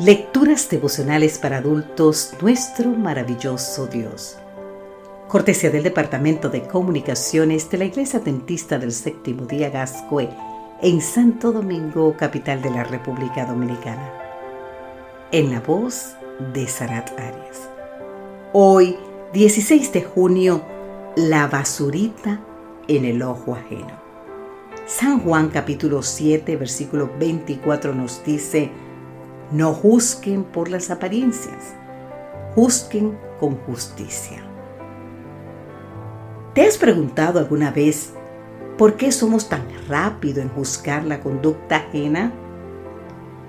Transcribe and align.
Lecturas 0.00 0.70
devocionales 0.70 1.36
para 1.36 1.58
adultos, 1.58 2.32
nuestro 2.40 2.88
maravilloso 2.88 3.86
Dios. 3.86 4.38
Cortesía 5.28 5.68
del 5.68 5.82
Departamento 5.82 6.48
de 6.48 6.62
Comunicaciones 6.62 7.68
de 7.68 7.76
la 7.76 7.84
Iglesia 7.84 8.18
Dentista 8.18 8.78
del 8.78 8.92
Séptimo 8.92 9.44
Día 9.44 9.68
Gascue 9.68 10.30
en 10.80 11.02
Santo 11.02 11.52
Domingo, 11.52 12.16
capital 12.16 12.62
de 12.62 12.70
la 12.70 12.84
República 12.84 13.44
Dominicana. 13.44 14.10
En 15.32 15.50
la 15.50 15.60
voz 15.60 16.16
de 16.54 16.66
Sarat 16.66 17.10
Arias. 17.20 17.68
Hoy, 18.54 18.96
16 19.34 19.92
de 19.92 20.02
junio, 20.02 20.64
la 21.14 21.46
basurita 21.46 22.40
en 22.88 23.04
el 23.04 23.20
ojo 23.20 23.54
ajeno. 23.54 24.00
San 24.86 25.20
Juan 25.20 25.50
capítulo 25.50 26.02
7, 26.02 26.56
versículo 26.56 27.10
24 27.18 27.94
nos 27.94 28.24
dice, 28.24 28.70
no 29.50 29.74
juzguen 29.74 30.44
por 30.44 30.68
las 30.68 30.90
apariencias, 30.90 31.74
juzguen 32.54 33.18
con 33.38 33.56
justicia. 33.56 34.42
¿Te 36.54 36.62
has 36.62 36.76
preguntado 36.76 37.38
alguna 37.38 37.70
vez 37.70 38.12
por 38.76 38.94
qué 38.94 39.12
somos 39.12 39.48
tan 39.48 39.62
rápidos 39.88 40.38
en 40.38 40.48
juzgar 40.50 41.04
la 41.04 41.20
conducta 41.20 41.76
ajena? 41.76 42.32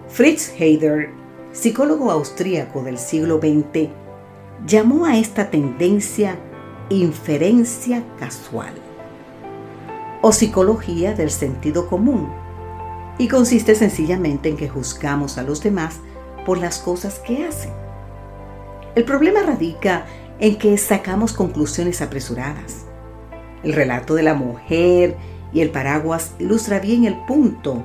Fritz 0.07 0.53
Heider, 0.59 1.09
psicólogo 1.51 2.11
austríaco 2.11 2.83
del 2.83 2.97
siglo 2.97 3.39
XX, 3.39 3.89
llamó 4.65 5.05
a 5.05 5.17
esta 5.17 5.49
tendencia 5.49 6.37
inferencia 6.89 8.03
casual 8.19 8.73
o 10.21 10.31
psicología 10.31 11.13
del 11.13 11.31
sentido 11.31 11.87
común 11.87 12.29
y 13.21 13.27
consiste 13.27 13.75
sencillamente 13.75 14.49
en 14.49 14.57
que 14.57 14.67
juzgamos 14.67 15.37
a 15.37 15.43
los 15.43 15.61
demás 15.61 15.99
por 16.43 16.57
las 16.57 16.79
cosas 16.79 17.19
que 17.19 17.45
hacen. 17.45 17.71
El 18.95 19.03
problema 19.03 19.43
radica 19.43 20.07
en 20.39 20.57
que 20.57 20.75
sacamos 20.79 21.31
conclusiones 21.31 22.01
apresuradas. 22.01 22.87
El 23.61 23.73
relato 23.73 24.15
de 24.15 24.23
la 24.23 24.33
mujer 24.33 25.17
y 25.53 25.61
el 25.61 25.69
paraguas 25.69 26.33
ilustra 26.39 26.79
bien 26.79 27.05
el 27.05 27.15
punto. 27.27 27.83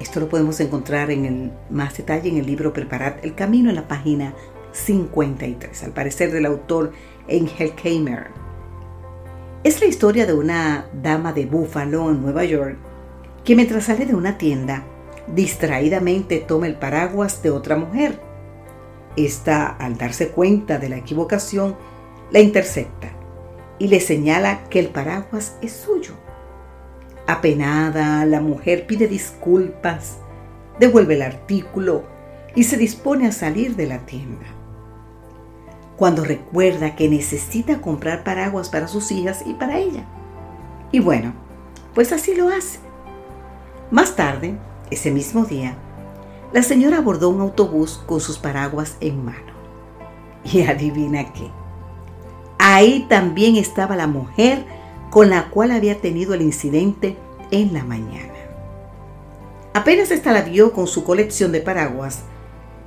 Esto 0.00 0.18
lo 0.18 0.28
podemos 0.28 0.58
encontrar 0.58 1.12
en 1.12 1.26
el 1.26 1.52
más 1.70 1.96
detalle 1.96 2.28
en 2.28 2.38
el 2.38 2.46
libro 2.46 2.72
Preparad 2.72 3.24
el 3.24 3.36
Camino 3.36 3.70
en 3.70 3.76
la 3.76 3.86
página 3.86 4.34
53, 4.72 5.84
al 5.84 5.92
parecer 5.92 6.32
del 6.32 6.46
autor 6.46 6.90
Engel 7.28 7.76
Keimer. 7.76 8.47
Es 9.64 9.80
la 9.80 9.88
historia 9.88 10.24
de 10.24 10.34
una 10.34 10.86
dama 10.92 11.32
de 11.32 11.44
Búfalo 11.44 12.10
en 12.10 12.22
Nueva 12.22 12.44
York 12.44 12.76
que 13.44 13.56
mientras 13.56 13.86
sale 13.86 14.06
de 14.06 14.14
una 14.14 14.38
tienda, 14.38 14.84
distraídamente 15.26 16.38
toma 16.38 16.68
el 16.68 16.76
paraguas 16.76 17.42
de 17.42 17.50
otra 17.50 17.74
mujer. 17.74 18.20
Esta, 19.16 19.66
al 19.66 19.98
darse 19.98 20.28
cuenta 20.28 20.78
de 20.78 20.88
la 20.88 20.98
equivocación, 20.98 21.74
la 22.30 22.38
intercepta 22.38 23.10
y 23.80 23.88
le 23.88 23.98
señala 23.98 24.62
que 24.70 24.78
el 24.78 24.90
paraguas 24.90 25.56
es 25.60 25.72
suyo. 25.72 26.12
Apenada, 27.26 28.24
la 28.26 28.40
mujer 28.40 28.86
pide 28.86 29.08
disculpas, 29.08 30.18
devuelve 30.78 31.14
el 31.14 31.22
artículo 31.22 32.04
y 32.54 32.62
se 32.62 32.76
dispone 32.76 33.26
a 33.26 33.32
salir 33.32 33.74
de 33.74 33.86
la 33.88 34.06
tienda 34.06 34.46
cuando 35.98 36.24
recuerda 36.24 36.94
que 36.94 37.08
necesita 37.08 37.80
comprar 37.80 38.22
paraguas 38.22 38.68
para 38.68 38.86
sus 38.86 39.10
hijas 39.10 39.42
y 39.44 39.54
para 39.54 39.78
ella. 39.78 40.04
Y 40.92 41.00
bueno, 41.00 41.34
pues 41.92 42.12
así 42.12 42.34
lo 42.36 42.48
hace. 42.48 42.78
Más 43.90 44.14
tarde, 44.14 44.56
ese 44.90 45.10
mismo 45.10 45.44
día, 45.44 45.76
la 46.52 46.62
señora 46.62 46.98
abordó 46.98 47.28
un 47.30 47.40
autobús 47.40 48.00
con 48.06 48.20
sus 48.20 48.38
paraguas 48.38 48.96
en 49.00 49.24
mano. 49.24 49.52
Y 50.44 50.62
adivina 50.62 51.32
qué. 51.32 51.50
Ahí 52.58 53.06
también 53.08 53.56
estaba 53.56 53.96
la 53.96 54.06
mujer 54.06 54.64
con 55.10 55.30
la 55.30 55.50
cual 55.50 55.72
había 55.72 56.00
tenido 56.00 56.32
el 56.32 56.42
incidente 56.42 57.16
en 57.50 57.74
la 57.74 57.82
mañana. 57.82 58.34
Apenas 59.74 60.12
esta 60.12 60.32
la 60.32 60.42
vio 60.42 60.72
con 60.72 60.86
su 60.86 61.02
colección 61.02 61.50
de 61.50 61.60
paraguas, 61.60 62.20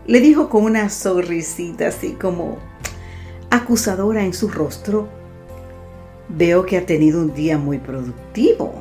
le 0.08 0.22
dijo 0.22 0.50
con 0.50 0.64
una 0.64 0.90
sonrisita 0.90 1.88
así 1.88 2.14
como, 2.14 2.58
acusadora 3.52 4.24
en 4.24 4.34
su 4.34 4.48
rostro, 4.50 5.08
veo 6.30 6.66
que 6.66 6.78
ha 6.78 6.86
tenido 6.86 7.22
un 7.22 7.34
día 7.34 7.58
muy 7.58 7.78
productivo. 7.78 8.74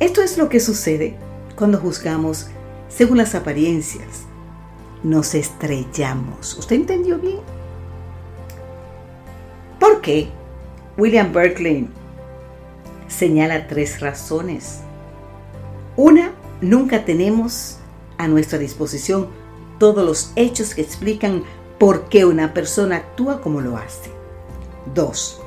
Esto 0.00 0.22
es 0.22 0.36
lo 0.38 0.48
que 0.48 0.60
sucede 0.60 1.14
cuando 1.54 1.78
juzgamos 1.78 2.48
según 2.88 3.18
las 3.18 3.34
apariencias. 3.34 4.24
Nos 5.02 5.34
estrellamos. 5.34 6.56
¿Usted 6.58 6.76
entendió 6.76 7.18
bien? 7.18 7.38
¿Por 9.78 10.00
qué? 10.00 10.28
William 10.96 11.32
Berkeley 11.32 11.88
señala 13.08 13.68
tres 13.68 14.00
razones. 14.00 14.80
Una, 15.96 16.32
nunca 16.62 17.04
tenemos 17.04 17.78
a 18.16 18.26
nuestra 18.26 18.58
disposición 18.58 19.28
todos 19.78 20.04
los 20.04 20.32
hechos 20.36 20.74
que 20.74 20.80
explican 20.80 21.44
por 21.78 22.08
qué 22.08 22.24
una 22.24 22.54
persona 22.54 22.96
actúa 22.96 23.40
como 23.40 23.60
lo 23.60 23.76
hace. 23.76 24.10
2. 24.94 25.42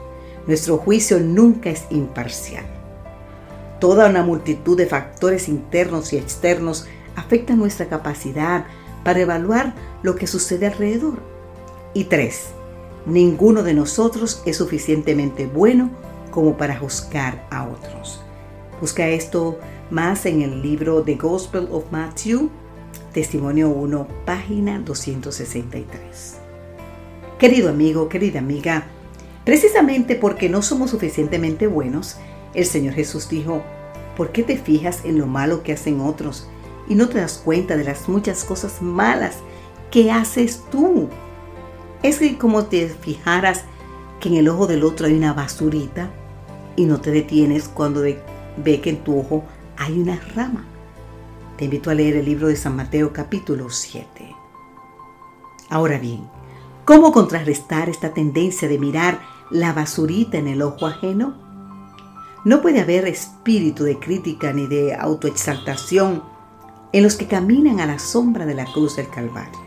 Nuestro 0.47 0.77
juicio 0.77 1.19
nunca 1.19 1.69
es 1.69 1.85
imparcial. 1.89 2.65
Toda 3.79 4.09
una 4.09 4.23
multitud 4.23 4.77
de 4.77 4.85
factores 4.85 5.47
internos 5.47 6.11
y 6.13 6.17
externos 6.17 6.87
afectan 7.15 7.57
nuestra 7.57 7.87
capacidad 7.87 8.65
para 9.03 9.21
evaluar 9.21 9.73
lo 10.03 10.15
que 10.15 10.27
sucede 10.27 10.67
alrededor. 10.67 11.19
Y 11.93 12.05
3. 12.05 12.49
Ninguno 13.05 13.63
de 13.63 13.73
nosotros 13.73 14.41
es 14.45 14.57
suficientemente 14.57 15.47
bueno 15.47 15.89
como 16.31 16.57
para 16.57 16.77
juzgar 16.77 17.47
a 17.49 17.67
otros. 17.67 18.21
Busca 18.79 19.07
esto 19.07 19.59
más 19.89 20.25
en 20.25 20.41
el 20.41 20.61
libro 20.61 21.01
The 21.01 21.15
Gospel 21.15 21.67
of 21.71 21.85
Matthew, 21.91 22.49
Testimonio 23.13 23.69
1, 23.69 24.07
página 24.23 24.77
263. 24.77 26.37
Querido 27.39 27.69
amigo, 27.69 28.07
querida 28.07 28.37
amiga, 28.37 28.83
precisamente 29.45 30.13
porque 30.13 30.47
no 30.47 30.61
somos 30.61 30.91
suficientemente 30.91 31.65
buenos, 31.65 32.17
el 32.53 32.65
Señor 32.65 32.93
Jesús 32.93 33.27
dijo, 33.27 33.63
¿por 34.15 34.31
qué 34.31 34.43
te 34.43 34.57
fijas 34.57 35.05
en 35.05 35.17
lo 35.17 35.25
malo 35.25 35.63
que 35.63 35.73
hacen 35.73 36.01
otros 36.01 36.47
y 36.87 36.93
no 36.93 37.09
te 37.09 37.17
das 37.17 37.41
cuenta 37.43 37.77
de 37.77 37.83
las 37.83 38.07
muchas 38.07 38.43
cosas 38.43 38.79
malas 38.79 39.37
que 39.89 40.11
haces 40.11 40.63
tú? 40.69 41.09
Es 42.03 42.19
que 42.19 42.37
como 42.37 42.65
te 42.65 42.89
fijaras 42.89 43.63
que 44.19 44.29
en 44.29 44.35
el 44.35 44.49
ojo 44.49 44.67
del 44.67 44.83
otro 44.83 45.07
hay 45.07 45.13
una 45.13 45.33
basurita 45.33 46.11
y 46.75 46.85
no 46.85 47.01
te 47.01 47.09
detienes 47.09 47.69
cuando 47.69 48.01
ve 48.01 48.81
que 48.81 48.89
en 48.91 49.03
tu 49.03 49.19
ojo 49.19 49.45
hay 49.77 49.99
una 49.99 50.21
rama. 50.35 50.67
Te 51.59 51.65
invito 51.65 51.91
a 51.91 51.93
leer 51.93 52.15
el 52.15 52.23
libro 52.23 52.47
de 52.47 52.55
San 52.55 52.77
Mateo 52.77 53.11
capítulo 53.11 53.69
7. 53.69 54.33
Ahora 55.69 55.99
bien, 55.99 56.25
¿cómo 56.85 57.11
contrarrestar 57.11 57.89
esta 57.89 58.13
tendencia 58.13 58.69
de 58.69 58.79
mirar 58.79 59.19
la 59.51 59.73
basurita 59.73 60.37
en 60.37 60.47
el 60.47 60.61
ojo 60.61 60.87
ajeno? 60.87 61.35
No 62.45 62.61
puede 62.61 62.79
haber 62.79 63.09
espíritu 63.09 63.83
de 63.83 63.99
crítica 63.99 64.53
ni 64.53 64.67
de 64.67 64.95
autoexaltación 64.95 66.23
en 66.93 67.03
los 67.03 67.17
que 67.17 67.27
caminan 67.27 67.81
a 67.81 67.85
la 67.85 67.99
sombra 67.99 68.45
de 68.45 68.53
la 68.53 68.63
cruz 68.63 68.95
del 68.95 69.09
Calvario. 69.09 69.59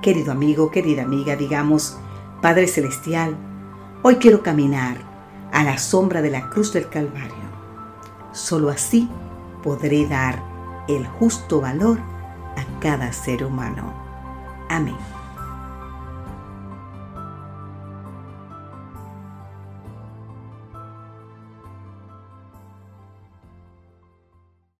Querido 0.00 0.32
amigo, 0.32 0.70
querida 0.70 1.02
amiga, 1.02 1.36
digamos, 1.36 1.98
Padre 2.40 2.66
Celestial, 2.66 3.36
hoy 4.02 4.16
quiero 4.16 4.42
caminar 4.42 4.96
a 5.52 5.64
la 5.64 5.76
sombra 5.76 6.22
de 6.22 6.30
la 6.30 6.48
cruz 6.48 6.72
del 6.72 6.88
Calvario 6.88 7.47
Solo 8.38 8.70
así 8.70 9.08
podré 9.64 10.06
dar 10.06 10.40
el 10.86 11.04
justo 11.08 11.60
valor 11.60 11.98
a 12.56 12.80
cada 12.80 13.12
ser 13.12 13.44
humano. 13.44 13.92
Amén. 14.70 15.17